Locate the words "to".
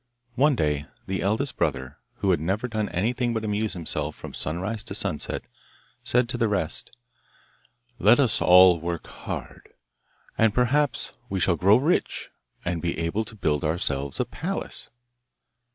4.85-4.95, 6.29-6.39, 13.25-13.35